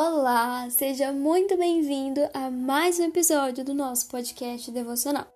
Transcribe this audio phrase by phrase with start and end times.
[0.00, 5.26] Olá, seja muito bem-vindo a mais um episódio do nosso podcast devocional.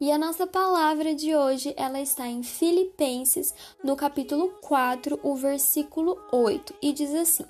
[0.00, 3.54] E a nossa palavra de hoje, ela está em Filipenses,
[3.84, 7.44] no capítulo 4, o versículo 8, e diz assim: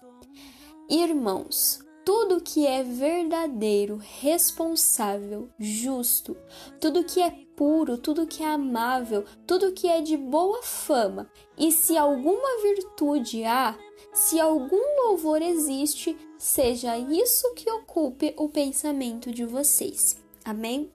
[0.90, 1.78] Irmãos,
[2.10, 6.36] tudo que é verdadeiro, responsável, justo,
[6.80, 11.70] tudo que é puro, tudo que é amável, tudo que é de boa fama, e
[11.70, 13.78] se alguma virtude há,
[14.12, 20.18] se algum louvor existe, seja isso que ocupe o pensamento de vocês.
[20.44, 20.90] Amém?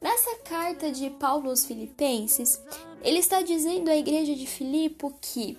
[0.00, 2.58] Nessa carta de Paulo aos Filipenses,
[3.02, 5.58] ele está dizendo à igreja de Filipe que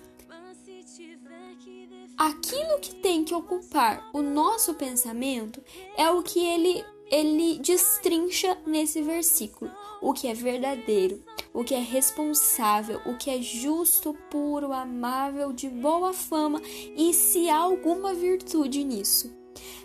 [2.16, 5.62] aquilo que tem que ocupar o nosso pensamento
[5.96, 9.70] é o que ele ele destrincha nesse versículo,
[10.02, 11.22] o que é verdadeiro,
[11.54, 16.60] o que é responsável, o que é justo, puro, amável, de boa fama
[16.96, 19.32] e se há alguma virtude nisso.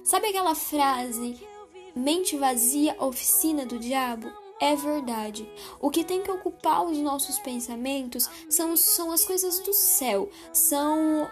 [0.04, 1.40] Sabe aquela frase,
[1.96, 4.32] mente vazia, oficina do diabo?
[4.60, 5.48] É verdade.
[5.80, 11.28] O que tem que ocupar os nossos pensamentos são, são as coisas do céu, são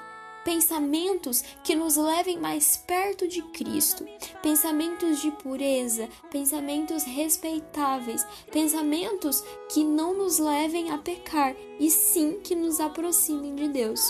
[0.50, 4.04] pensamentos que nos levem mais perto de Cristo,
[4.42, 12.56] pensamentos de pureza, pensamentos respeitáveis, pensamentos que não nos levem a pecar e sim que
[12.56, 14.02] nos aproximem de Deus.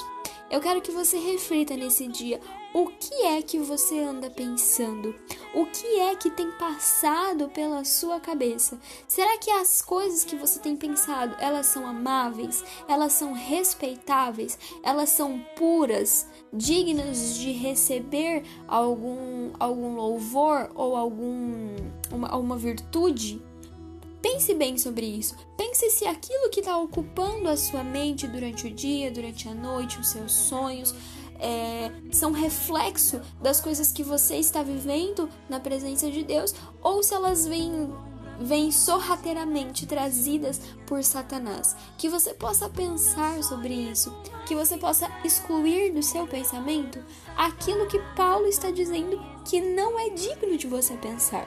[0.50, 2.40] Eu quero que você reflita nesse dia
[2.74, 5.16] o que é que você anda pensando?
[5.56, 8.80] O que é que tem passado pela sua cabeça?
[9.08, 12.64] Será que as coisas que você tem pensado, elas são amáveis?
[12.88, 14.58] Elas são respeitáveis?
[14.84, 21.76] Elas são puras, dignas de receber algum algum louvor ou algum
[22.12, 23.42] uma, uma virtude?
[24.40, 25.36] Pense bem sobre isso.
[25.58, 30.00] Pense se aquilo que está ocupando a sua mente durante o dia, durante a noite,
[30.00, 30.96] os seus sonhos,
[31.38, 37.14] é, são reflexo das coisas que você está vivendo na presença de Deus, ou se
[37.14, 37.94] elas vêm
[38.40, 41.76] vêm sorrateiramente trazidas por Satanás.
[41.98, 44.16] Que você possa pensar sobre isso,
[44.48, 47.04] que você possa excluir do seu pensamento
[47.36, 51.46] aquilo que Paulo está dizendo que não é digno de você pensar.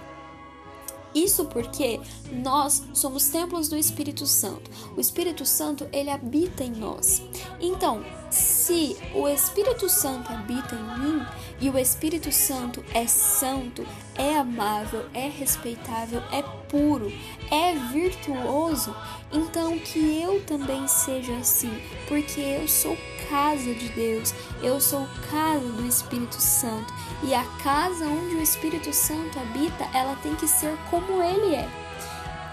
[1.15, 2.01] Isso porque
[2.31, 4.71] nós somos templos do Espírito Santo.
[4.97, 7.23] O Espírito Santo, ele habita em nós.
[7.61, 11.27] Então, se o Espírito Santo habita em mim
[11.61, 17.13] e o Espírito Santo é santo, é amável, é respeitável, é puro,
[17.51, 18.97] é virtuoso,
[19.31, 21.71] então que eu também seja assim,
[22.09, 22.97] porque eu sou
[23.29, 26.93] casa de Deus, eu sou casa do Espírito Santo
[27.23, 30.77] e a casa onde o Espírito Santo habita, ela tem que ser
[31.07, 31.69] como ele é.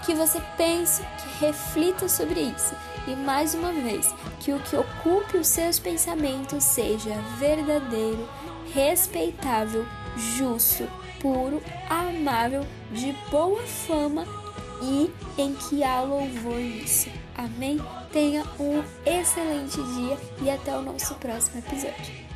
[0.04, 2.74] Que você pense, que reflita sobre isso
[3.06, 8.28] e mais uma vez, que o que ocupe os seus pensamentos seja verdadeiro,
[8.72, 10.88] respeitável, justo,
[11.20, 14.24] puro, amável, de boa fama
[14.82, 17.10] e em que há louvor nisso.
[17.34, 17.80] Amém?
[18.12, 22.30] Tenha um excelente dia e até o nosso próximo episódio.